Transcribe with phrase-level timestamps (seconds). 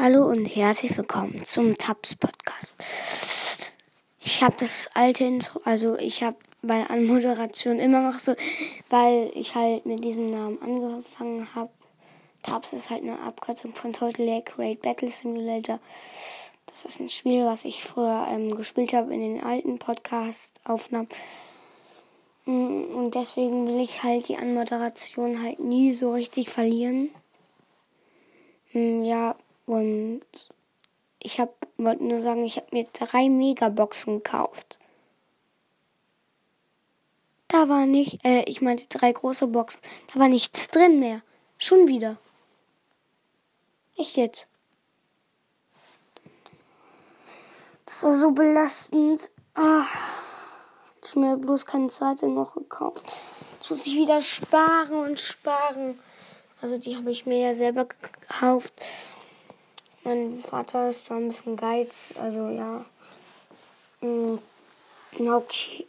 [0.00, 2.76] Hallo und herzlich willkommen zum Tabs Podcast.
[4.20, 8.36] Ich habe das alte Intro, also ich habe bei der Anmoderation immer noch so,
[8.90, 11.72] weil ich halt mit diesem Namen angefangen habe.
[12.44, 15.80] Tabs ist halt eine Abkürzung von Total Lake Raid Battle Simulator.
[16.66, 21.08] Das ist ein Spiel, was ich früher ähm, gespielt habe in den alten Podcast-Aufnahmen.
[22.44, 27.10] Mm, und deswegen will ich halt die Anmoderation halt nie so richtig verlieren.
[28.72, 29.34] Mm, ja,
[29.68, 30.24] und
[31.18, 34.78] ich hab, wollte nur sagen, ich habe mir drei Megaboxen gekauft.
[37.48, 39.80] Da war nicht, äh, ich meinte drei große Boxen.
[40.12, 41.22] Da war nichts drin mehr.
[41.58, 42.16] Schon wieder.
[43.96, 44.46] Echt jetzt.
[47.84, 49.30] Das war so belastend.
[49.54, 49.84] Ah,
[51.04, 53.04] ich mir bloß keine zweite noch gekauft.
[53.54, 55.98] Jetzt muss ich wieder sparen und sparen.
[56.60, 58.72] Also die habe ich mir ja selber gekauft.
[60.04, 62.84] Mein Vater ist da ein bisschen geiz, also ja.
[64.00, 64.38] Mm,
[65.18, 65.86] okay,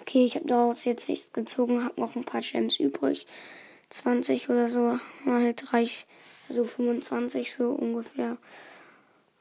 [0.00, 3.26] okay ich habe daraus jetzt nichts gezogen, habe noch ein paar Gems übrig.
[3.90, 6.06] 20 oder so, halt reich,
[6.48, 8.36] also 25 so ungefähr,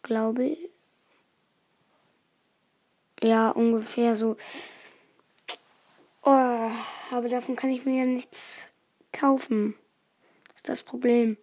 [0.03, 0.69] glaube ich.
[3.21, 4.37] Ja, ungefähr so.
[6.23, 6.71] Oh,
[7.11, 8.69] aber davon kann ich mir ja nichts
[9.11, 9.75] kaufen.
[10.49, 11.37] Das ist das Problem.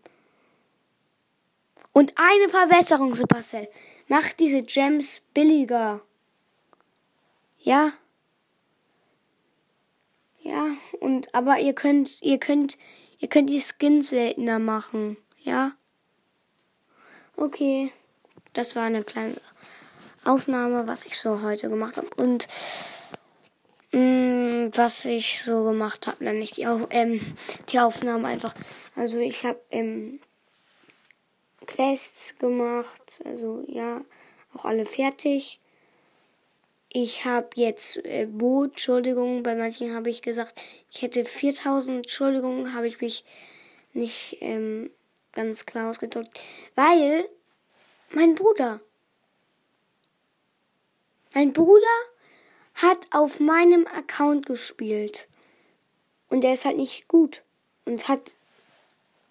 [1.96, 3.70] Und eine Verbesserung, Supercell.
[4.06, 6.02] Macht diese Gems billiger.
[7.58, 7.94] Ja.
[10.42, 12.76] Ja, und aber ihr könnt, ihr könnt,
[13.18, 15.16] ihr könnt die Skins seltener machen.
[15.38, 15.72] Ja.
[17.34, 17.90] Okay.
[18.52, 19.40] Das war eine kleine
[20.26, 22.10] Aufnahme, was ich so heute gemacht habe.
[22.16, 22.46] Und
[23.92, 27.22] mh, mm, was ich so gemacht habe, dann nicht die, Auf ähm,
[27.70, 28.52] die Aufnahme einfach.
[28.96, 30.20] Also ich habe ähm,
[31.66, 33.20] Quests gemacht.
[33.24, 34.02] Also ja,
[34.54, 35.60] auch alle fertig.
[36.88, 42.72] Ich habe jetzt äh, Boot, Entschuldigung, bei manchen habe ich gesagt, ich hätte 4000, Entschuldigung,
[42.72, 43.24] habe ich mich
[43.92, 44.90] nicht ähm,
[45.32, 46.40] ganz klar ausgedrückt,
[46.74, 47.28] weil
[48.10, 48.80] mein Bruder,
[51.34, 51.86] mein Bruder
[52.74, 55.28] hat auf meinem Account gespielt
[56.28, 57.42] und der ist halt nicht gut
[57.84, 58.38] und hat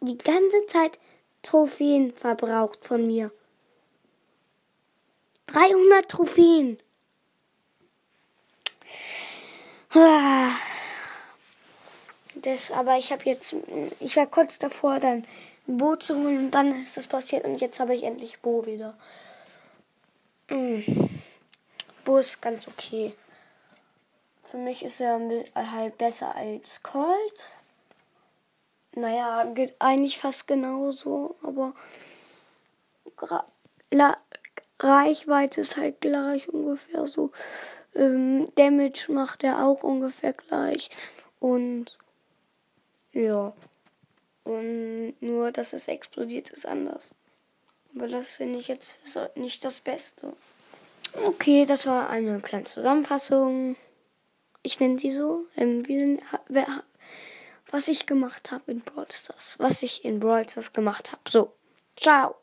[0.01, 0.99] die ganze Zeit
[1.45, 3.31] Trophäen verbraucht von mir.
[5.47, 6.79] 300 Trophäen.
[12.33, 13.55] Das, aber ich habe jetzt,
[13.99, 15.25] ich war kurz davor, dann
[15.67, 18.65] ein Bo zu holen und dann ist das passiert und jetzt habe ich endlich Bo
[18.65, 18.97] wieder.
[20.49, 20.81] Mm.
[22.03, 23.15] Bo ist ganz okay.
[24.43, 25.19] Für mich ist er
[25.55, 27.61] halt besser als Colt.
[28.95, 31.73] Naja, eigentlich fast genauso, aber
[34.79, 37.31] Reichweite ist halt gleich ungefähr so.
[37.93, 40.89] Ähm, Damage macht er auch ungefähr gleich.
[41.39, 41.97] Und
[43.13, 43.53] ja.
[44.43, 47.11] Und nur, dass es explodiert, ist anders.
[47.95, 48.97] Aber das finde ich jetzt
[49.35, 50.33] nicht das Beste.
[51.25, 53.77] Okay, das war eine kleine Zusammenfassung.
[54.63, 55.45] Ich nenne sie so.
[55.55, 56.19] Ähm, wie,
[56.49, 56.83] wer,
[57.75, 59.57] was ich gemacht habe in Brawl Stars.
[59.59, 61.21] Was ich in Brawl Stars gemacht habe.
[61.27, 61.51] So,
[61.97, 62.35] ciao.